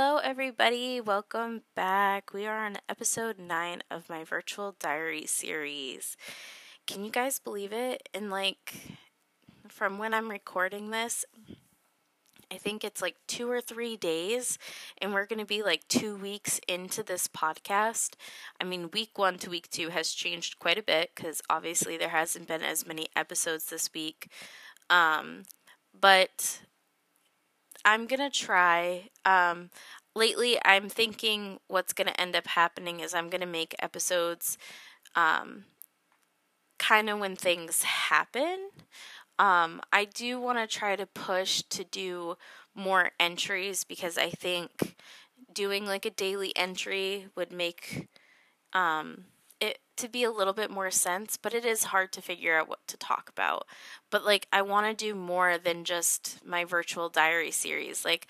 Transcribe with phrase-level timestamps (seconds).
[0.00, 1.00] Hello, everybody.
[1.00, 2.32] Welcome back.
[2.32, 6.16] We are on episode 9 of my virtual diary series.
[6.86, 8.08] Can you guys believe it?
[8.14, 8.76] And like,
[9.66, 11.24] from when I'm recording this,
[12.48, 14.56] I think it's like two or three days,
[14.98, 18.10] and we're going to be like two weeks into this podcast.
[18.60, 22.10] I mean, week one to week two has changed quite a bit because obviously there
[22.10, 24.30] hasn't been as many episodes this week.
[24.88, 25.42] Um,
[26.00, 26.60] but
[27.88, 29.08] I'm gonna try.
[29.24, 29.70] Um,
[30.14, 34.58] lately, I'm thinking what's gonna end up happening is I'm gonna make episodes,
[35.14, 35.64] um,
[36.78, 38.68] kind of when things happen.
[39.38, 42.36] Um, I do want to try to push to do
[42.74, 44.96] more entries because I think
[45.54, 48.08] doing like a daily entry would make
[48.74, 49.24] um,
[49.60, 52.68] it to be a little bit more sense, but it is hard to figure out
[52.68, 53.66] what to talk about.
[54.10, 58.04] But like I want to do more than just my virtual diary series.
[58.04, 58.26] Like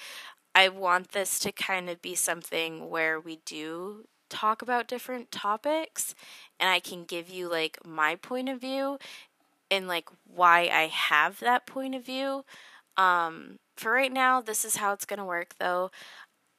[0.55, 6.15] I want this to kind of be something where we do talk about different topics
[6.61, 8.99] and I can give you like my point of view
[9.71, 12.45] and like why I have that point of view.
[12.97, 15.91] Um for right now this is how it's going to work though.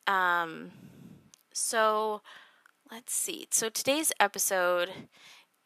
[0.08, 0.72] Um
[1.54, 2.22] so
[2.92, 3.48] let's see.
[3.52, 4.90] So today's episode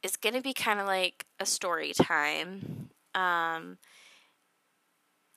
[0.02, 2.90] is going to be kind of like a story time.
[3.16, 3.78] Um,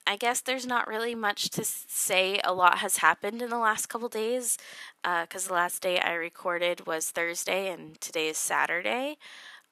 [0.06, 2.40] I guess there's not really much to say.
[2.44, 4.56] A lot has happened in the last couple days
[5.02, 9.18] because uh, the last day I recorded was Thursday and today is Saturday.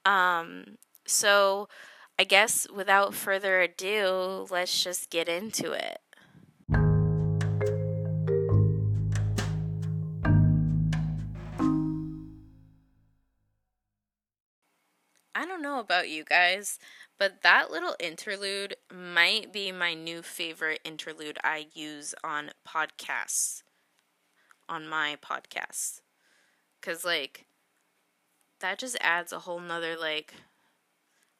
[0.04, 1.68] Um, so
[2.18, 5.98] I guess without further ado, let's just get into it.
[15.64, 16.78] Know about you guys,
[17.18, 23.62] but that little interlude might be my new favorite interlude I use on podcasts.
[24.68, 26.00] On my podcasts.
[26.80, 27.46] Because, like,
[28.60, 30.34] that just adds a whole nother, like,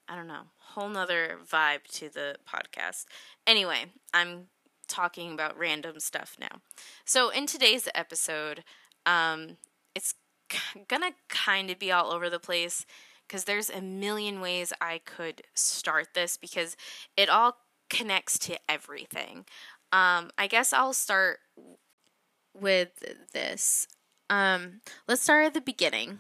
[0.09, 3.04] I don't know, whole nother vibe to the podcast.
[3.47, 4.47] Anyway, I'm
[4.88, 6.60] talking about random stuff now.
[7.04, 8.65] So, in today's episode,
[9.04, 9.59] um,
[9.94, 10.15] it's
[10.88, 12.87] gonna kind of be all over the place
[13.26, 16.76] because there's a million ways I could start this because
[17.16, 17.56] it all
[17.90, 19.44] connects to everything.
[19.92, 21.38] Um, I guess I'll start
[22.58, 22.90] with
[23.32, 23.86] this.
[24.30, 26.18] Um, let's start at the beginning.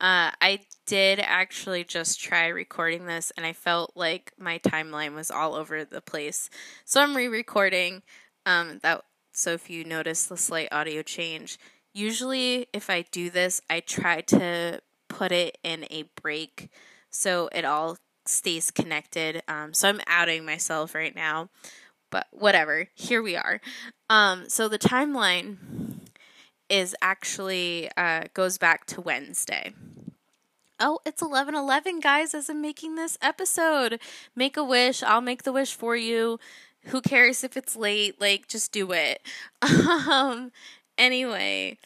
[0.00, 5.30] Uh, I did actually just try recording this, and I felt like my timeline was
[5.30, 6.50] all over the place.
[6.84, 8.02] So I'm re-recording.
[8.46, 11.58] Um, that so if you notice the slight audio change,
[11.92, 16.70] usually if I do this, I try to put it in a break
[17.10, 17.96] so it all
[18.26, 19.42] stays connected.
[19.48, 21.48] Um, so I'm outing myself right now,
[22.10, 22.88] but whatever.
[22.94, 23.60] Here we are.
[24.10, 25.56] Um, so the timeline
[26.68, 29.72] is actually uh, goes back to Wednesday.
[30.80, 34.00] Oh, it's 11:11 guys as I'm making this episode.
[34.36, 35.02] Make a wish.
[35.02, 36.38] I'll make the wish for you.
[36.84, 38.20] Who cares if it's late?
[38.20, 39.22] Like just do it.
[39.62, 40.52] Um
[40.96, 41.78] anyway,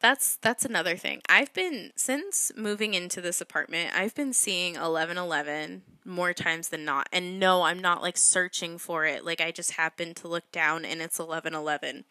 [0.00, 1.20] that's that's another thing.
[1.28, 7.08] I've been since moving into this apartment, I've been seeing 1111 more times than not.
[7.12, 9.24] And no, I'm not like searching for it.
[9.24, 12.04] Like I just happened to look down and it's 1111.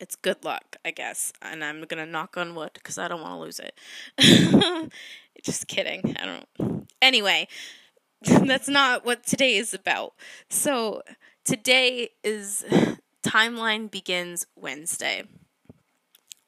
[0.00, 1.32] It's good luck, I guess.
[1.40, 4.90] And I'm going to knock on wood cuz I don't want to lose it.
[5.42, 6.16] just kidding.
[6.18, 6.26] I
[6.58, 7.48] don't Anyway,
[8.22, 10.14] that's not what today is about.
[10.48, 11.02] So,
[11.44, 12.64] today is
[13.22, 15.24] timeline begins Wednesday.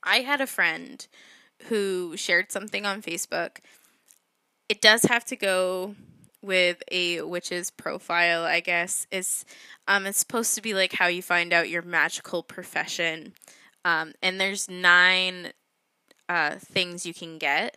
[0.07, 1.07] I had a friend
[1.65, 3.59] who shared something on Facebook.
[4.69, 5.95] It does have to go
[6.43, 9.07] with a witch's profile, I guess.
[9.11, 9.45] It's
[9.89, 13.35] um it's supposed to be like how you find out your magical profession.
[13.85, 15.53] Um and there's nine
[16.29, 17.77] uh things you can get.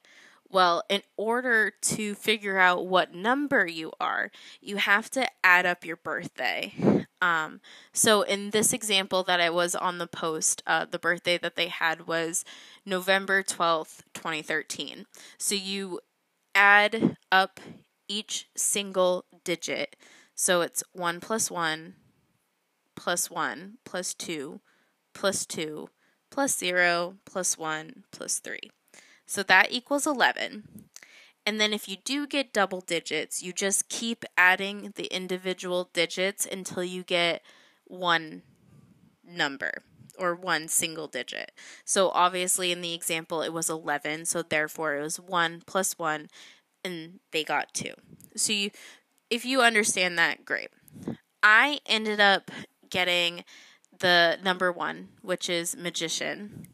[0.51, 4.31] Well, in order to figure out what number you are,
[4.61, 6.73] you have to add up your birthday.
[7.21, 7.61] Um,
[7.93, 11.67] so in this example that I was on the post, uh, the birthday that they
[11.67, 12.45] had was
[12.85, 15.05] November 12th, 2013.
[15.37, 15.99] So you
[16.55, 17.59] add up
[18.07, 19.95] each single digit.
[20.33, 21.95] So it's 1 plus 1
[22.95, 24.61] plus 1 plus 2
[25.13, 25.89] plus 2
[26.31, 28.59] plus 0 plus 1 plus 3.
[29.29, 30.63] So that equals 11.
[31.45, 36.47] And then if you do get double digits, you just keep adding the individual digits
[36.51, 37.43] until you get
[37.85, 38.41] one
[39.23, 39.83] number
[40.17, 41.51] or one single digit.
[41.85, 46.27] So obviously in the example it was 11, so therefore it was 1 plus 1
[46.83, 47.93] and they got 2.
[48.35, 48.71] So you
[49.29, 50.69] if you understand that, great.
[51.43, 52.49] I ended up
[52.89, 53.43] getting
[53.99, 56.69] the number one, which is magician.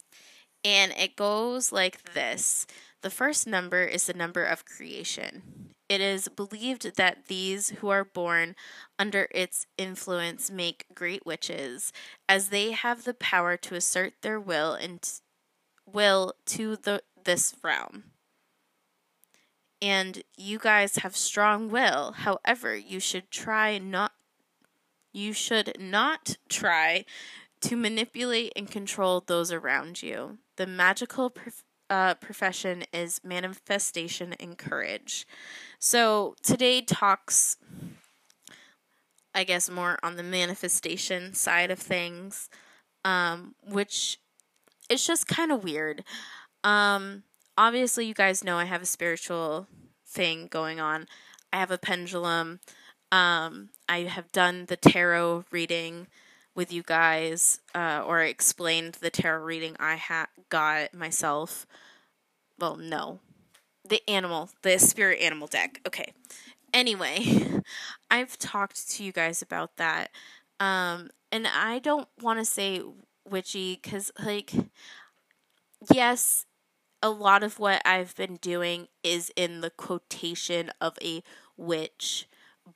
[0.66, 2.66] And it goes like this
[3.02, 5.44] the first number is the number of creation.
[5.88, 8.56] It is believed that these who are born
[8.98, 11.94] under its influence make great witches,
[12.28, 15.08] as they have the power to assert their will and
[15.86, 18.06] will to the this realm.
[19.82, 22.14] And you guys have strong will.
[22.14, 24.14] However, you should try not
[25.14, 27.06] you should not try
[27.66, 30.38] to manipulate and control those around you.
[30.58, 35.26] The magical prof- uh, profession is manifestation and courage.
[35.80, 37.58] So today talks,
[39.34, 42.50] I guess, more on the manifestation side of things,
[43.04, 44.20] um, which
[44.88, 46.04] is just kind of weird.
[46.64, 47.24] Um,
[47.58, 49.68] obviously, you guys know I have a spiritual
[50.08, 51.08] thing going on.
[51.52, 52.60] I have a pendulum.
[53.12, 56.06] Um, I have done the tarot reading
[56.56, 61.68] with you guys, uh, or explained the tarot reading I ha- got myself.
[62.60, 63.20] Well, no,
[63.88, 65.82] the animal, the spirit animal deck.
[65.88, 66.14] Okay.
[66.74, 67.62] Anyway,
[68.12, 70.12] I've talked to you guys about that.
[70.60, 72.82] Um, and I don't want to say
[73.30, 74.54] witchy because, like,
[75.94, 76.46] yes,
[77.04, 81.24] a lot of what I've been doing is in the quotation of a
[81.58, 82.28] witch,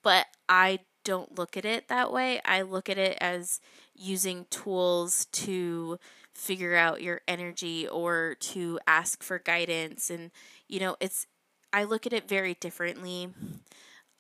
[0.04, 2.42] but I don't look at it that way.
[2.46, 3.60] I look at it as
[3.96, 6.00] using tools to
[6.40, 10.32] figure out your energy or to ask for guidance and
[10.70, 11.28] you know it's
[11.74, 13.30] i look at it very differently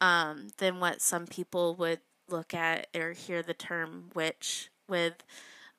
[0.01, 1.99] um, than what some people would
[2.29, 5.23] look at or hear the term witch with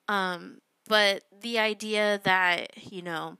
[0.07, 0.57] um,
[0.87, 3.37] but the idea that you know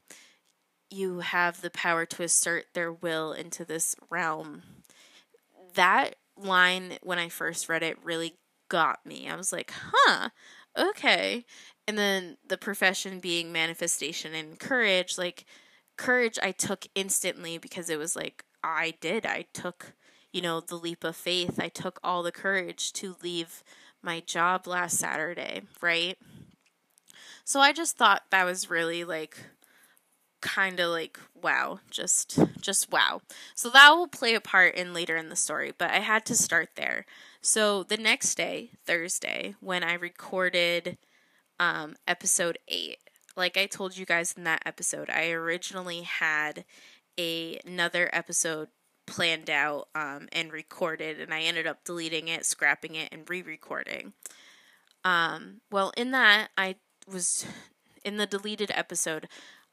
[0.91, 4.61] you have the power to assert their will into this realm
[5.73, 8.35] that line when i first read it really
[8.71, 9.27] got me.
[9.29, 10.29] I was like huh
[10.77, 11.45] okay.
[11.87, 15.45] And then the profession being manifestation and courage like
[15.97, 19.25] courage I took instantly because it was like I did.
[19.25, 19.93] I took
[20.31, 21.59] you know the leap of faith.
[21.59, 23.61] I took all the courage to leave
[24.01, 26.17] my job last Saturday right?
[27.43, 29.37] So I just thought that was really like
[30.41, 33.21] kind of like wow just just wow
[33.55, 36.35] so that will play a part in later in the story but i had to
[36.35, 37.05] start there
[37.41, 40.97] so the next day thursday when i recorded
[41.61, 42.97] um, episode 8.
[43.37, 46.65] Like I told you guys in that episode, I originally had
[47.17, 48.69] a, another episode
[49.05, 53.41] planned out um, and recorded, and I ended up deleting it, scrapping it, and re
[53.41, 54.13] recording.
[55.05, 56.75] Um, well, in that, I
[57.07, 57.45] was
[58.03, 59.27] in the deleted episode,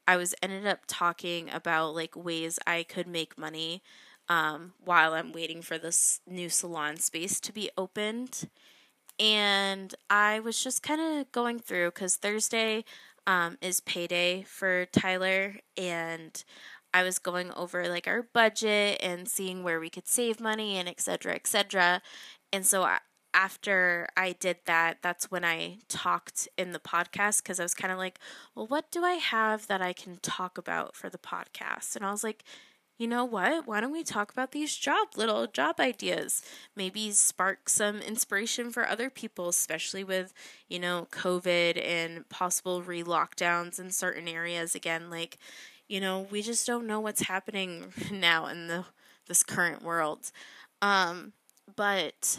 [0.09, 3.83] I was ended up talking about like ways I could make money
[4.27, 8.49] um, while I'm waiting for this new salon space to be opened
[9.19, 12.85] and I was just kind of going through because Thursday
[13.27, 16.41] um, is payday for Tyler, and
[16.93, 20.87] I was going over like our budget and seeing where we could save money and
[20.87, 21.35] etc.
[21.35, 22.01] etc.
[22.51, 22.99] And so I,
[23.39, 27.89] after I did that, that's when I talked in the podcast because I was kind
[27.89, 28.19] of like,
[28.53, 31.95] well, what do I have that I can talk about for the podcast?
[31.95, 32.43] And I was like,
[32.97, 33.65] you know what?
[33.65, 36.41] Why don't we talk about these job little job ideas?
[36.75, 40.33] Maybe spark some inspiration for other people, especially with,
[40.67, 45.09] you know, COVID and possible re lockdowns in certain areas again.
[45.09, 45.37] Like,
[45.87, 48.83] you know, we just don't know what's happening now in the
[49.29, 50.29] this current world.
[50.81, 51.31] Um,
[51.77, 52.37] but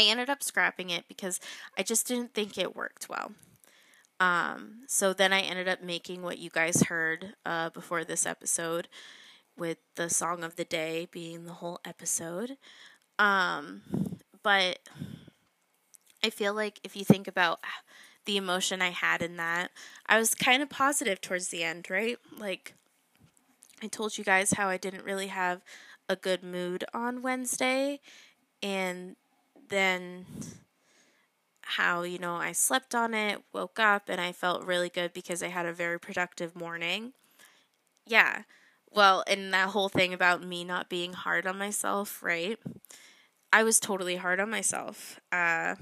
[0.00, 1.40] I ended up scrapping it because
[1.76, 3.32] I just didn't think it worked well.
[4.18, 8.88] Um, so then I ended up making what you guys heard uh, before this episode,
[9.56, 12.56] with the song of the day being the whole episode.
[13.18, 13.82] Um,
[14.42, 14.78] but
[16.24, 17.60] I feel like if you think about
[18.24, 19.70] the emotion I had in that,
[20.06, 22.18] I was kind of positive towards the end, right?
[22.38, 22.74] Like,
[23.82, 25.62] I told you guys how I didn't really have
[26.08, 28.00] a good mood on Wednesday,
[28.62, 29.16] and
[29.70, 30.26] then
[31.62, 35.42] how, you know, I slept on it, woke up, and I felt really good because
[35.42, 37.12] I had a very productive morning.
[38.06, 38.42] Yeah.
[38.90, 42.58] Well, and that whole thing about me not being hard on myself, right?
[43.52, 45.20] I was totally hard on myself.
[45.32, 45.76] Uh,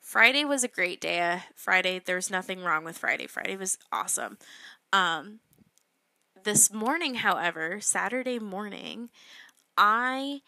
[0.00, 1.20] Friday was a great day.
[1.20, 3.26] Uh, Friday, there was nothing wrong with Friday.
[3.26, 4.38] Friday was awesome.
[4.92, 5.40] Um,
[6.44, 9.10] this morning, however, Saturday morning,
[9.76, 10.42] I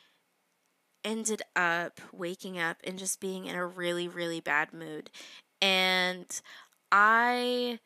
[1.04, 5.10] ended up waking up and just being in a really, really bad mood.
[5.60, 6.26] And
[6.90, 7.80] I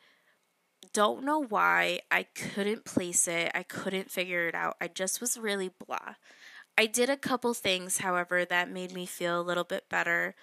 [0.93, 3.51] don't know why I couldn't place it.
[3.53, 4.75] I couldn't figure it out.
[4.81, 6.15] I just was really blah.
[6.77, 10.35] I did a couple things, however, that made me feel a little bit better.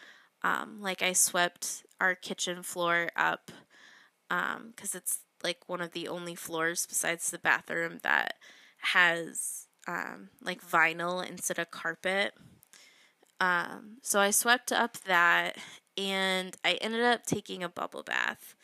[0.43, 3.51] Um, like I swept our kitchen floor up
[4.29, 8.35] because um, it's like one of the only floors besides the bathroom that
[8.79, 12.35] has um, like vinyl instead of carpet.
[13.41, 15.59] Um, so I swept up that
[15.97, 18.55] and I ended up taking a bubble bath.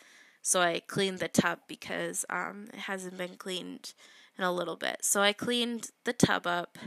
[0.40, 3.94] So I cleaned the tub because um, it hasn't been cleaned
[4.36, 4.98] in a little bit.
[5.02, 6.78] So I cleaned the tub up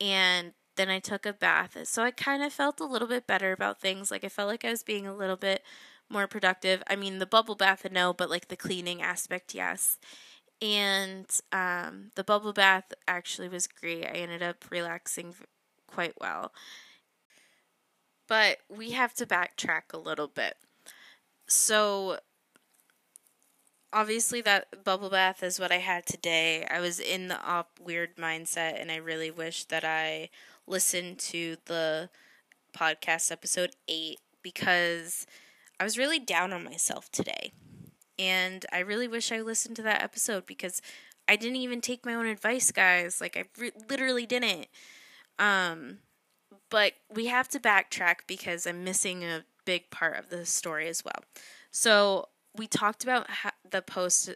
[0.00, 1.76] and then I took a bath.
[1.84, 4.10] So I kind of felt a little bit better about things.
[4.10, 5.62] Like I felt like I was being a little bit
[6.10, 6.82] more productive.
[6.88, 9.98] I mean, the bubble bath, no, but like the cleaning aspect, yes.
[10.62, 14.06] And um, the bubble bath actually was great.
[14.06, 15.34] I ended up relaxing
[15.94, 16.52] quite well.
[18.26, 20.56] But we have to backtrack a little bit.
[21.46, 22.18] So,
[23.92, 26.66] obviously, that bubble bath is what I had today.
[26.70, 30.30] I was in the op weird mindset, and I really wish that I
[30.66, 32.08] listened to the
[32.76, 35.26] podcast episode 8 because
[35.78, 37.52] I was really down on myself today.
[38.18, 40.80] And I really wish I listened to that episode because
[41.28, 43.20] I didn't even take my own advice, guys.
[43.20, 44.66] Like I re- literally didn't.
[45.38, 45.98] Um
[46.70, 51.04] but we have to backtrack because I'm missing a big part of the story as
[51.04, 51.24] well.
[51.70, 53.26] So, we talked about
[53.68, 54.30] the post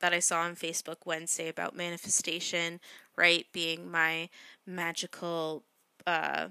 [0.00, 2.80] that I saw on Facebook Wednesday about manifestation,
[3.16, 3.46] right?
[3.52, 4.28] Being my
[4.66, 5.64] magical
[6.06, 6.48] uh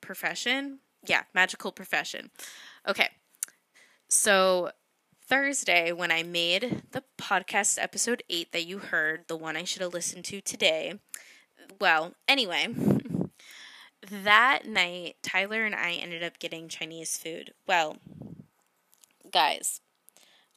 [0.00, 2.30] profession, yeah, magical profession.
[2.88, 3.08] Okay.
[4.08, 4.70] So
[5.26, 9.82] Thursday, when I made the podcast episode 8 that you heard, the one I should
[9.82, 10.94] have listened to today,
[11.80, 12.68] well, anyway,
[14.10, 17.52] that night, Tyler and I ended up getting Chinese food.
[17.66, 17.98] Well,
[19.32, 19.80] guys,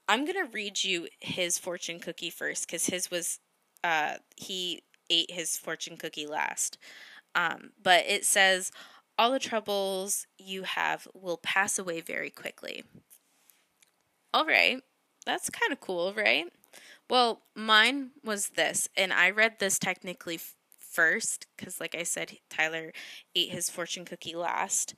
[0.07, 3.39] I'm going to read you his fortune cookie first because his was,
[3.83, 6.77] uh, he ate his fortune cookie last.
[7.35, 8.71] Um, but it says,
[9.17, 12.83] all the troubles you have will pass away very quickly.
[14.33, 14.81] All right,
[15.25, 16.45] that's kind of cool, right?
[17.09, 20.39] Well, mine was this, and I read this technically
[20.91, 22.91] first because, like I said, Tyler
[23.35, 24.95] ate his fortune cookie last.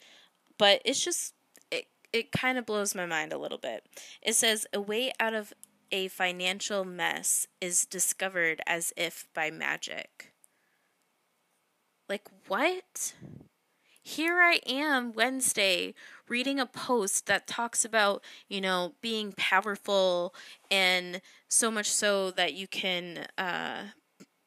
[0.57, 1.33] But it's just,
[1.71, 3.85] it, it kind of blows my mind a little bit.
[4.21, 5.53] It says, A way out of
[5.91, 10.33] a financial mess is discovered as if by magic.
[12.09, 13.13] Like, what?
[14.03, 15.93] here I am Wednesday
[16.27, 20.35] reading a post that talks about, you know, being powerful
[20.69, 23.83] and so much so that you can uh,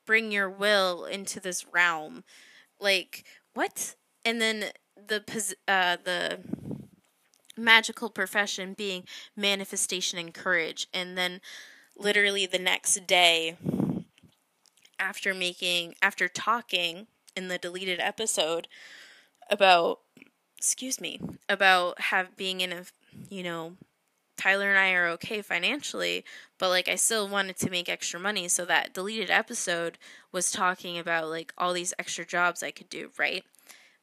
[0.07, 2.25] bring your will into this realm.
[2.81, 3.97] Like, what?
[4.25, 5.23] And then the
[5.69, 6.39] uh, the
[7.57, 9.05] magical profession being
[9.37, 10.87] manifestation and courage.
[10.93, 11.41] And then
[11.97, 13.57] literally the next day
[14.99, 18.69] after making after talking in the deleted episode
[19.51, 20.01] about
[20.57, 22.83] excuse me about have being in a
[23.29, 23.75] you know
[24.37, 26.25] Tyler and I are okay financially,
[26.59, 28.49] but like I still wanted to make extra money.
[28.49, 29.99] So that deleted episode
[30.33, 33.45] was talking about like all these extra jobs I could do, right?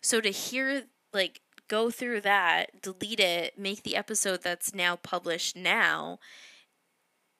[0.01, 5.55] So to hear like go through that, delete it, make the episode that's now published
[5.55, 6.19] now,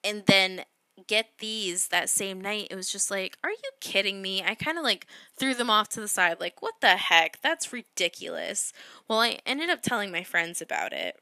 [0.02, 0.64] and then
[1.06, 4.42] get these that same night, it was just like, are you kidding me?
[4.42, 5.06] I kind of like
[5.38, 7.40] threw them off to the side, like, what the heck?
[7.42, 8.72] That's ridiculous.
[9.08, 11.20] Well, I ended up telling my friends about it,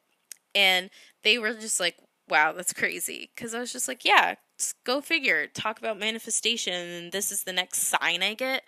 [0.54, 0.90] and
[1.24, 1.96] they were just like,
[2.28, 3.30] wow, that's crazy.
[3.34, 4.36] Because I was just like, yeah,
[4.84, 5.46] go figure.
[5.46, 8.62] Talk about manifestation, and this is the next sign I get.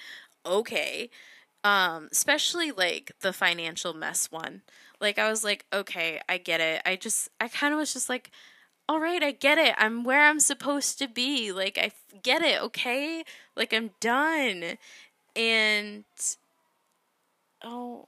[0.44, 1.10] Okay.
[1.62, 4.62] Um, especially like the financial mess one.
[5.00, 6.82] Like, I was like, okay, I get it.
[6.84, 8.30] I just, I kind of was just like,
[8.88, 9.74] all right, I get it.
[9.78, 11.52] I'm where I'm supposed to be.
[11.52, 11.90] Like, I
[12.22, 13.24] get it, okay?
[13.56, 14.76] Like, I'm done.
[15.34, 16.04] And,
[17.62, 18.06] oh,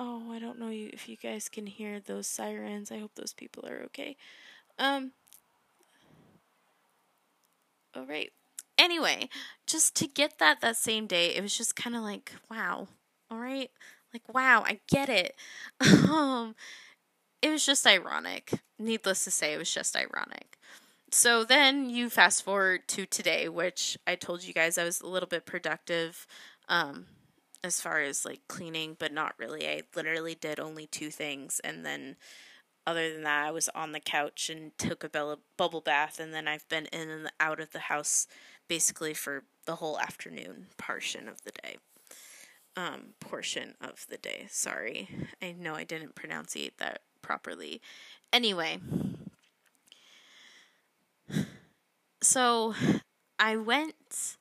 [0.00, 2.90] oh, I don't know if you guys can hear those sirens.
[2.90, 4.16] I hope those people are okay.
[4.78, 5.12] Um,
[7.94, 8.30] all right.
[8.78, 9.28] Anyway,
[9.66, 12.88] just to get that that same day, it was just kind of like, wow.
[13.30, 13.70] All right.
[14.14, 15.36] Like, wow, I get it.
[16.08, 16.54] um,
[17.42, 18.52] it was just ironic.
[18.78, 20.56] Needless to say, it was just ironic.
[21.12, 25.06] So then you fast forward to today, which I told you guys I was a
[25.06, 26.26] little bit productive
[26.68, 27.06] um,
[27.62, 29.68] as far as like cleaning, but not really.
[29.68, 31.60] I literally did only two things.
[31.62, 32.16] And then,
[32.86, 36.18] other than that, I was on the couch and took a bubble bath.
[36.18, 38.26] And then I've been in and out of the house
[38.68, 41.76] basically for the whole afternoon portion of the day.
[42.76, 44.46] Um, portion of the day.
[44.48, 45.08] Sorry.
[45.42, 47.80] I know I didn't pronunciate that properly.
[48.32, 48.78] Anyway,
[52.22, 52.74] so
[53.38, 54.36] I went.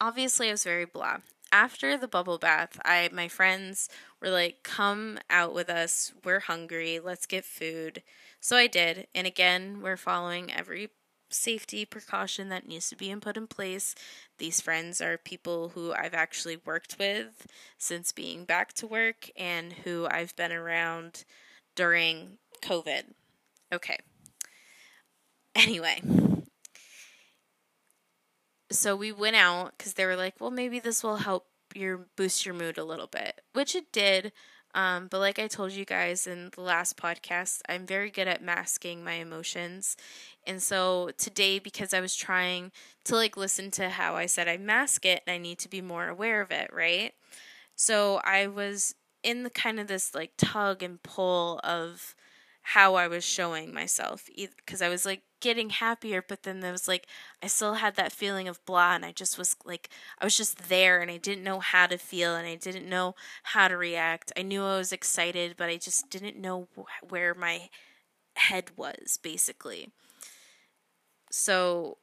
[0.00, 1.18] Obviously, I was very blah.
[1.54, 3.88] After the bubble bath, I my friends
[4.20, 6.12] were like, "Come out with us.
[6.24, 6.98] We're hungry.
[6.98, 8.02] Let's get food."
[8.40, 10.90] So I did, and again, we're following every
[11.30, 13.94] safety precaution that needs to be put in place.
[14.38, 17.46] These friends are people who I've actually worked with
[17.78, 21.24] since being back to work and who I've been around
[21.76, 23.14] during COVID.
[23.72, 23.98] Okay.
[25.54, 26.02] Anyway,
[28.70, 32.46] so we went out because they were like, well, maybe this will help your boost
[32.46, 34.32] your mood a little bit, which it did.
[34.74, 38.42] Um, but like I told you guys in the last podcast, I'm very good at
[38.42, 39.96] masking my emotions.
[40.46, 42.72] And so today, because I was trying
[43.04, 45.80] to like listen to how I said I mask it, and I need to be
[45.80, 47.12] more aware of it, right?
[47.76, 52.14] So I was in the kind of this like tug and pull of
[52.62, 56.88] how I was showing myself because I was like getting happier, but then there was
[56.88, 57.06] like
[57.42, 60.70] I still had that feeling of blah, and I just was like I was just
[60.70, 64.32] there, and I didn't know how to feel, and I didn't know how to react.
[64.38, 67.68] I knew I was excited, but I just didn't know wh- where my
[68.36, 69.92] head was basically.
[71.30, 71.98] So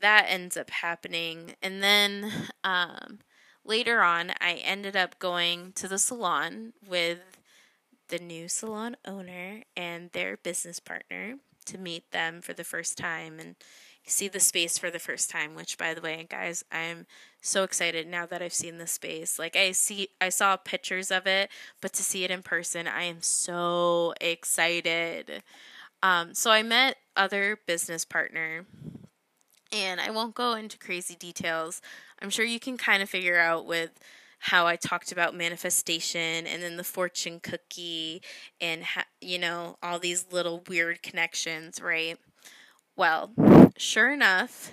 [0.00, 2.32] that ends up happening, and then
[2.64, 3.20] um,
[3.64, 7.20] later on, I ended up going to the salon with
[8.08, 11.36] the new salon owner and their business partner
[11.66, 13.56] to meet them for the first time and
[14.06, 17.06] see the space for the first time which by the way guys i'm
[17.40, 19.38] so excited now that i've seen the space.
[19.38, 21.50] Like i see i saw pictures of it
[21.80, 25.42] but to see it in person i am so excited.
[26.02, 28.66] Um, so i met other business partner
[29.72, 31.80] and i won't go into crazy details.
[32.20, 33.98] I'm sure you can kind of figure out with
[34.40, 38.22] how I talked about manifestation and then the fortune cookie
[38.60, 42.18] and, ha- you know, all these little weird connections, right?
[42.96, 43.32] Well,
[43.76, 44.72] sure enough,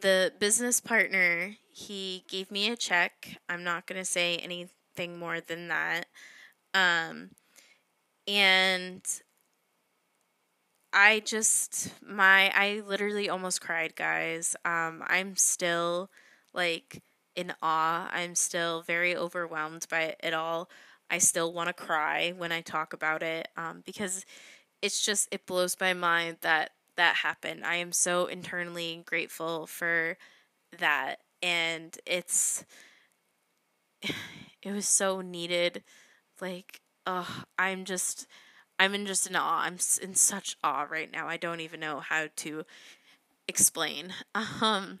[0.00, 3.38] the business partner, he gave me a check.
[3.48, 6.06] I'm not going to say anything more than that.
[6.74, 7.30] Um,
[8.26, 9.02] and
[10.92, 14.56] I just my I literally almost cried, guys.
[14.64, 16.10] Um, I'm still
[16.52, 17.00] like
[17.40, 18.08] in awe.
[18.12, 20.68] I'm still very overwhelmed by it all.
[21.10, 24.24] I still want to cry when I talk about it um, because
[24.82, 27.64] it's just, it blows my mind that that happened.
[27.64, 30.16] I am so internally grateful for
[30.78, 31.16] that.
[31.42, 32.64] And it's,
[34.02, 35.82] it was so needed.
[36.40, 38.26] Like, oh, I'm just,
[38.78, 39.62] I'm in just in awe.
[39.62, 41.26] I'm in such awe right now.
[41.26, 42.64] I don't even know how to
[43.48, 44.12] explain.
[44.62, 45.00] Um,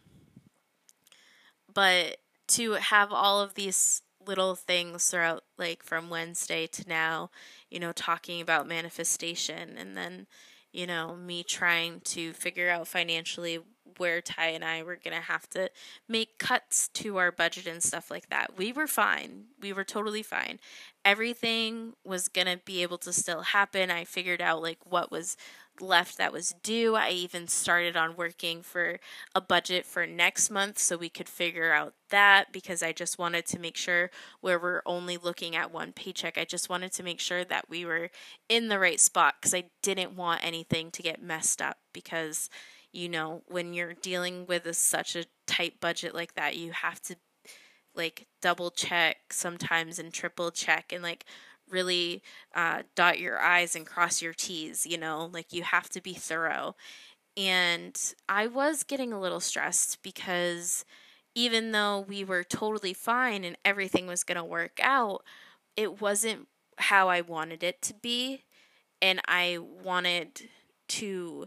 [1.72, 2.16] but
[2.50, 7.30] to have all of these little things throughout like from Wednesday to now,
[7.70, 10.26] you know, talking about manifestation and then,
[10.72, 13.60] you know, me trying to figure out financially
[13.96, 15.70] where Ty and I were going to have to
[16.08, 18.56] make cuts to our budget and stuff like that.
[18.56, 19.46] We were fine.
[19.60, 20.58] We were totally fine.
[21.04, 23.90] Everything was going to be able to still happen.
[23.90, 25.36] I figured out like what was
[25.80, 26.94] left that was due.
[26.94, 28.98] I even started on working for
[29.34, 33.46] a budget for next month so we could figure out that because I just wanted
[33.46, 36.38] to make sure where we're only looking at one paycheck.
[36.38, 38.10] I just wanted to make sure that we were
[38.48, 42.50] in the right spot because I didn't want anything to get messed up because
[42.92, 47.00] you know, when you're dealing with a, such a tight budget like that, you have
[47.02, 47.16] to
[47.94, 51.24] like double check sometimes and triple check and like
[51.70, 52.22] really
[52.54, 56.14] uh, dot your I's and cross your T's, you know, like you have to be
[56.14, 56.76] thorough.
[57.36, 60.84] And I was getting a little stressed because
[61.34, 65.22] even though we were totally fine and everything was going to work out,
[65.76, 68.44] it wasn't how I wanted it to be.
[69.00, 70.48] And I wanted
[70.88, 71.46] to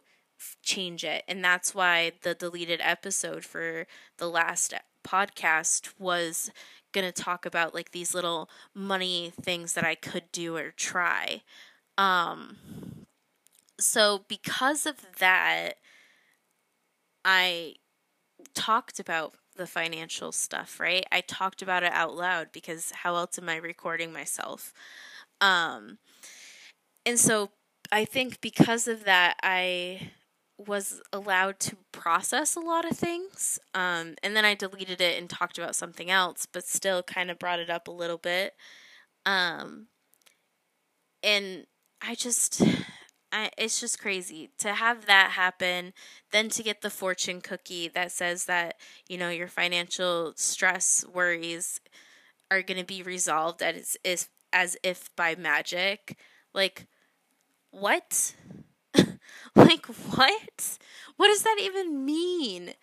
[0.62, 1.24] change it.
[1.28, 4.74] And that's why the deleted episode for the last
[5.06, 6.52] podcast was
[6.94, 11.44] going to talk about like these little money things that I could do or try.
[11.98, 12.58] Um
[13.80, 15.74] so because of that
[17.26, 17.76] I
[18.54, 21.06] talked about the financial stuff, right?
[21.12, 24.74] I talked about it out loud because how else am I recording myself?
[25.42, 26.00] Um
[27.06, 27.52] and so
[27.92, 30.12] I think because of that I
[30.68, 33.60] was allowed to process a lot of things.
[33.74, 37.40] Um, and then I deleted it and talked about something else, but still kind of
[37.40, 38.54] brought it up a little bit.
[39.26, 39.88] Um,
[41.22, 41.66] and
[42.02, 42.62] I just,
[43.32, 45.94] I, it's just crazy to have that happen.
[46.32, 48.76] Then to get the fortune cookie that says that,
[49.08, 51.80] you know, your financial stress worries
[52.52, 56.18] are going to be resolved as, as, as if by magic.
[56.54, 56.88] Like,
[57.72, 58.36] what?
[59.56, 60.78] like, what?
[61.18, 62.74] What does that even mean?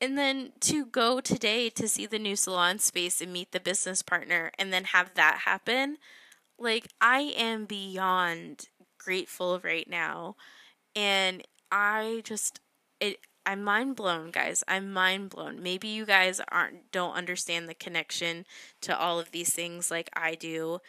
[0.00, 4.02] and then to go today to see the new salon space and meet the business
[4.02, 5.98] partner and then have that happen,
[6.58, 8.68] like I am beyond
[8.98, 10.36] grateful right now.
[10.94, 12.60] And I just
[13.00, 14.62] it I'm mind blown, guys.
[14.68, 15.62] I'm mind blown.
[15.62, 18.44] Maybe you guys aren't don't understand the connection
[18.82, 20.80] to all of these things like I do.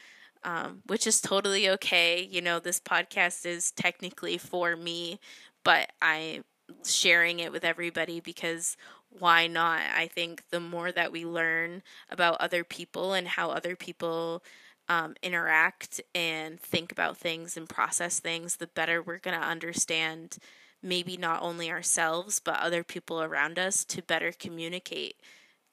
[0.44, 2.22] Um, which is totally okay.
[2.22, 5.20] You know, this podcast is technically for me,
[5.66, 6.44] but I'm
[6.86, 8.78] sharing it with everybody because
[9.10, 9.82] why not?
[9.96, 14.44] I think the more that we learn about other people and how other people
[14.88, 20.38] um, interact and think about things and process things, the better we're going to understand
[20.82, 25.16] maybe not only ourselves, but other people around us to better communicate.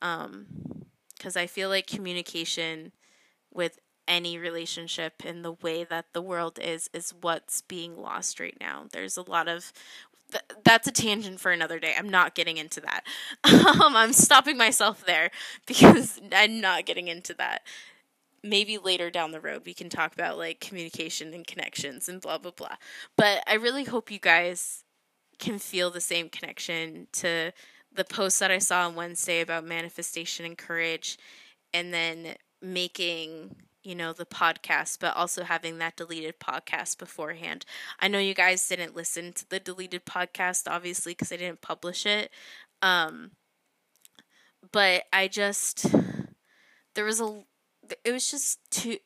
[0.00, 2.92] Because um, I feel like communication
[3.52, 8.56] with any relationship in the way that the world is is what's being lost right
[8.60, 8.86] now.
[8.92, 9.72] There's a lot of
[10.30, 11.94] th- that's a tangent for another day.
[11.96, 13.04] I'm not getting into that.
[13.44, 15.30] um, I'm stopping myself there
[15.66, 17.62] because I'm not getting into that.
[18.42, 22.38] Maybe later down the road we can talk about like communication and connections and blah
[22.38, 22.76] blah blah.
[23.16, 24.84] But I really hope you guys
[25.38, 27.52] can feel the same connection to
[27.92, 31.18] the post that I saw on Wednesday about manifestation and courage
[31.72, 33.54] and then making
[33.86, 37.64] you know, the podcast, but also having that deleted podcast beforehand.
[38.00, 42.04] I know you guys didn't listen to the deleted podcast, obviously, because I didn't publish
[42.04, 42.30] it.
[42.82, 43.30] Um,
[44.72, 45.86] but I just,
[46.94, 47.44] there was a,
[48.04, 48.96] it was just too,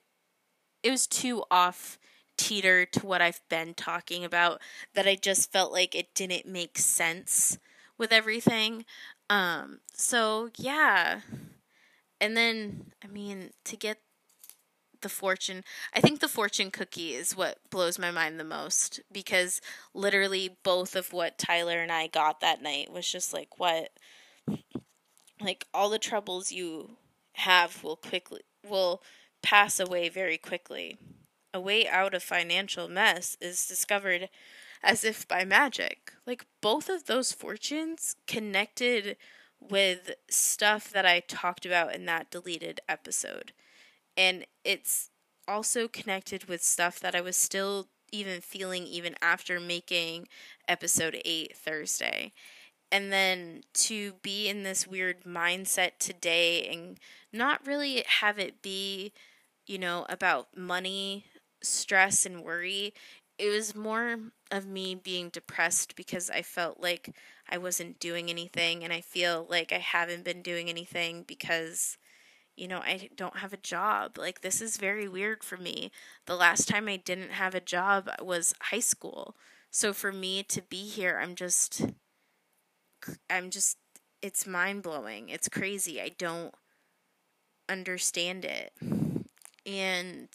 [0.83, 1.99] it was too off
[2.39, 4.63] teeter to what I've been talking about
[4.95, 7.59] that I just felt like it didn't make sense
[7.99, 8.87] with everything.
[9.29, 11.21] Um, so yeah.
[12.19, 13.99] And then, I mean, to get
[15.03, 19.61] the fortune I think the fortune cookie is what blows my mind the most because
[19.95, 23.91] literally both of what Tyler and I got that night was just like what
[25.41, 26.97] like all the troubles you
[27.33, 29.03] have will quickly will
[29.43, 30.99] pass away very quickly.
[31.53, 34.29] A way out of financial mess is discovered
[34.83, 36.13] as if by magic.
[36.27, 39.17] Like both of those fortunes connected
[39.61, 43.53] with stuff that I talked about in that deleted episode
[44.17, 45.11] and it's
[45.49, 50.29] also connected with stuff that I was still even feeling even after making
[50.69, 52.33] episode 8 Thursday.
[52.93, 56.99] And then to be in this weird mindset today and
[57.33, 59.13] not really have it be,
[59.67, 61.27] you know, about money,
[61.63, 62.93] stress, and worry.
[63.39, 64.19] It was more
[64.51, 67.15] of me being depressed because I felt like
[67.49, 71.97] I wasn't doing anything, and I feel like I haven't been doing anything because
[72.61, 74.19] you know, I don't have a job.
[74.19, 75.91] Like, this is very weird for me.
[76.27, 79.35] The last time I didn't have a job was high school.
[79.71, 81.87] So for me to be here, I'm just,
[83.31, 83.79] I'm just,
[84.21, 85.31] it's mind blowing.
[85.31, 86.03] It's crazy.
[86.03, 86.55] I don't
[87.67, 88.75] understand it.
[89.65, 90.29] And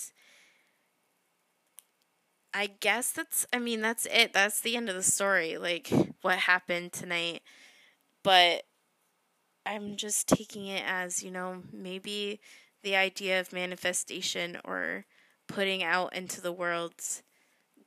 [2.56, 4.34] I guess that's, I mean, that's it.
[4.34, 5.60] That's the end of the story.
[5.60, 5.92] Like,
[6.24, 7.44] what happened tonight.
[8.24, 8.64] But
[9.66, 12.40] I'm just taking it as, you know, maybe
[12.84, 15.06] the idea of manifestation or
[15.48, 16.94] putting out into the world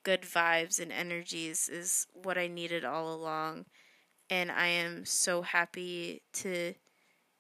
[0.03, 3.67] good vibes and energies is what I needed all along.
[4.31, 6.75] And I am so happy to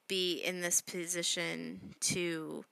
[0.09, 2.65] be in this position to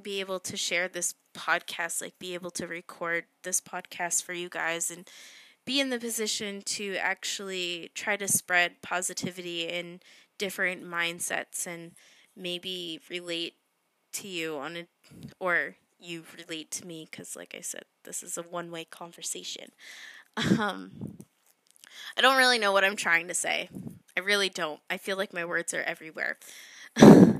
[0.00, 4.48] be able to share this podcast, like be able to record this podcast for you
[4.48, 5.08] guys and
[5.68, 10.00] be in the position to actually try to spread positivity in
[10.38, 11.92] different mindsets and
[12.34, 13.52] maybe relate
[14.10, 14.86] to you on a
[15.38, 19.70] or you relate to me because like i said this is a one-way conversation.
[20.58, 21.18] Um
[22.16, 23.68] i don't really know what i'm trying to say.
[24.16, 24.80] I really don't.
[24.88, 26.38] I feel like my words are everywhere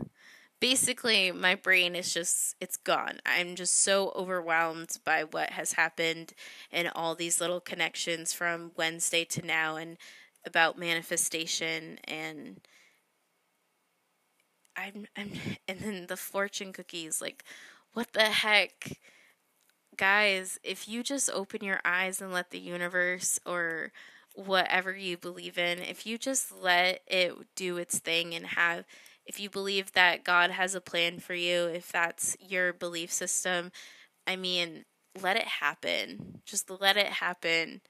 [0.60, 3.18] basically my brain is just it's gone.
[3.26, 6.32] I'm just so overwhelmed by what has happened
[6.72, 9.96] and all these little connections from Wednesday to now and
[10.46, 12.60] about manifestation and
[14.76, 15.32] I'm I'm
[15.68, 17.44] and then the fortune cookies like
[17.92, 18.98] what the heck
[19.96, 23.92] guys if you just open your eyes and let the universe or
[24.34, 28.84] whatever you believe in if you just let it do its thing and have
[29.28, 33.72] if you believe that God has a plan for you, if that's your belief system,
[34.26, 34.84] I mean,
[35.20, 36.42] let it happen.
[36.46, 37.82] Just let it happen.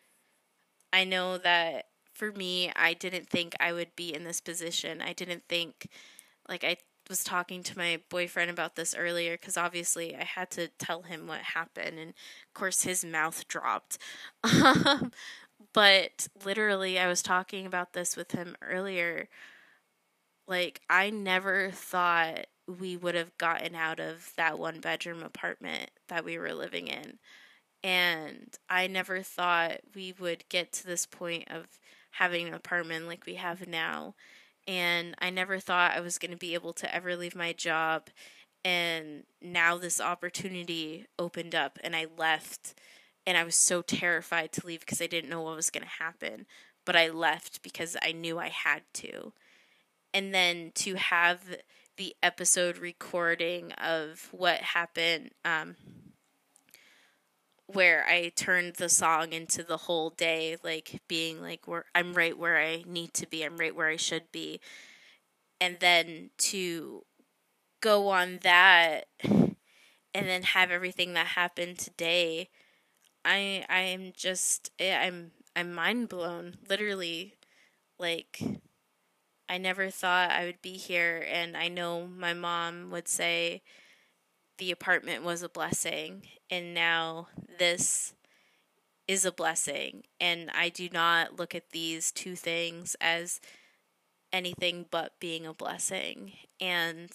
[0.93, 5.01] I know that for me, I didn't think I would be in this position.
[5.03, 5.89] I didn't think,
[6.49, 10.69] like, I was talking to my boyfriend about this earlier because obviously I had to
[10.79, 13.99] tell him what happened, and of course, his mouth dropped.
[14.45, 15.13] Um,
[15.75, 19.29] but literally, I was talking about this with him earlier.
[20.49, 26.25] Like, I never thought we would have gotten out of that one bedroom apartment that
[26.25, 27.19] we were living in.
[27.85, 31.67] And I never thought we would get to this point of
[32.13, 34.15] having an apartment like we have now.
[34.67, 38.09] And I never thought I was going to be able to ever leave my job.
[38.65, 42.75] And now this opportunity opened up, and I left.
[43.27, 46.05] And I was so terrified to leave because I didn't know what was going to
[46.05, 46.47] happen.
[46.87, 49.33] But I left because I knew I had to.
[50.15, 51.41] And then to have
[51.97, 55.77] the episode recording of what happened um,
[57.67, 62.37] where I turned the song into the whole day, like being like where I'm right
[62.37, 64.61] where I need to be, I'm right where I should be.
[65.61, 67.05] And then to
[67.81, 69.57] go on that and
[70.13, 72.49] then have everything that happened today,
[73.25, 76.57] I I am just eh, I'm I'm mind blown.
[76.69, 77.35] Literally
[77.99, 78.41] like
[79.49, 83.63] I never thought I would be here, and I know my mom would say
[84.59, 88.15] the apartment was a blessing, and now this
[89.07, 90.03] is a blessing.
[90.21, 93.41] And I do not look at these two things as
[94.33, 96.33] anything but being a blessing.
[96.61, 97.11] And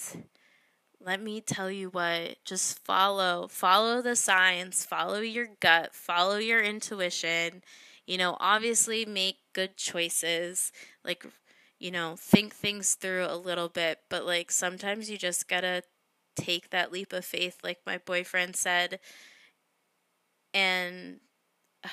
[0.99, 6.61] let me tell you what, just follow, follow the signs, follow your gut, follow your
[6.61, 7.61] intuition.
[8.07, 10.71] You know, obviously make good choices.
[11.05, 11.25] Like
[11.79, 15.83] you know, think things through a little bit, but like sometimes you just gotta
[16.35, 18.99] take that leap of faith, like my boyfriend said.
[20.53, 21.19] And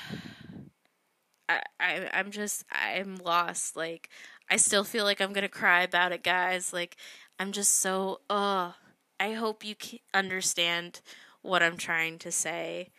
[1.48, 3.76] I, I I'm just I'm lost.
[3.76, 4.08] Like
[4.50, 6.72] I still feel like I'm gonna cry about it, guys.
[6.72, 6.96] Like
[7.38, 8.72] I'm just so uh
[9.18, 9.74] I hope you
[10.14, 11.00] understand
[11.42, 12.90] what I'm trying to say.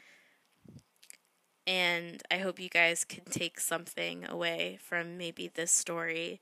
[1.67, 6.41] And I hope you guys can take something away from maybe this story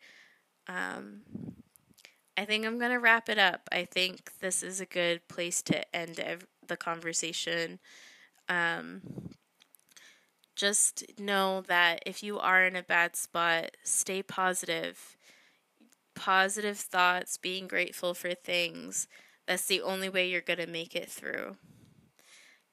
[0.70, 1.22] um,
[2.38, 3.68] I think I'm going to wrap it up.
[3.72, 7.80] I think this is a good place to end ev- the conversation.
[8.48, 9.02] Um,
[10.56, 15.18] just know that if you are in a bad spot, stay positive.
[16.16, 19.08] Positive thoughts, being grateful for things.
[19.48, 21.58] That's the only way you're going to make it through.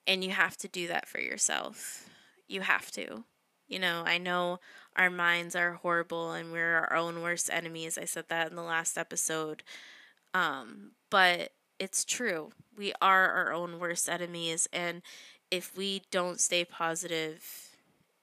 [0.07, 2.09] And you have to do that for yourself.
[2.47, 3.25] You have to.
[3.67, 4.61] You know, I know
[4.97, 7.99] our minds are horrible and we're our own worst enemies.
[7.99, 9.63] I said that in the last episode.
[10.35, 12.51] Um, but it's true.
[12.77, 14.69] We are our own worst enemies.
[14.73, 15.03] And
[15.51, 17.71] if we don't stay positive,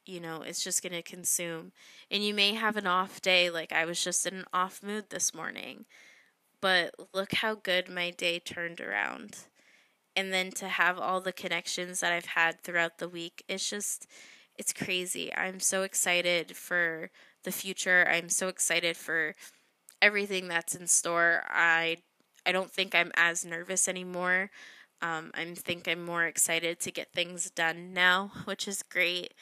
[0.05, 1.71] you know, it's just going to consume.
[2.11, 3.49] And you may have an off day.
[3.49, 5.85] Like I was just in an off mood this morning.
[6.59, 9.37] But look how good my day turned around.
[10.15, 14.07] And then to have all the connections that I've had throughout the week, it's just
[14.57, 15.33] it's crazy.
[15.35, 17.09] I'm so excited for
[17.43, 18.07] the future.
[18.09, 19.35] I'm so excited for
[20.01, 21.43] everything that's in store.
[21.49, 21.97] I
[22.45, 24.49] I don't think I'm as nervous anymore.
[25.01, 29.33] Um, I think I'm more excited to get things done now, which is great.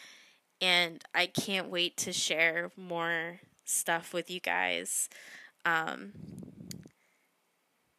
[0.62, 5.10] And I can't wait to share more stuff with you guys.
[5.66, 6.12] Um,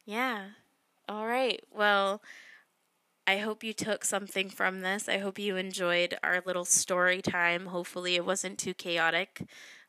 [0.05, 0.45] yeah.
[1.09, 1.61] All right.
[1.73, 2.21] Well,
[3.25, 5.07] I hope you took something from this.
[5.07, 7.67] I hope you enjoyed our little story time.
[7.67, 9.43] Hopefully, it wasn't too chaotic.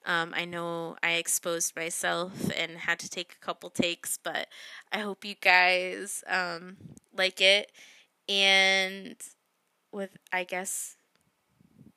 [0.07, 4.49] Um, I know I exposed myself and had to take a couple takes, but
[4.93, 6.77] I hope you guys um,
[7.17, 7.73] like it.
[8.29, 9.17] And
[9.93, 10.97] with, I guess,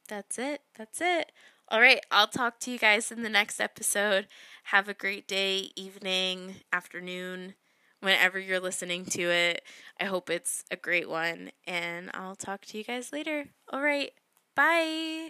[0.08, 0.62] that's it.
[0.78, 1.32] That's it.
[1.70, 4.28] All right, I'll talk to you guys in the next episode.
[4.66, 7.56] Have a great day, evening, afternoon
[8.02, 9.64] whenever you're listening to it.
[10.00, 13.46] I hope it's a great one, and I'll talk to you guys later.
[13.72, 14.12] All right,
[14.56, 15.30] bye.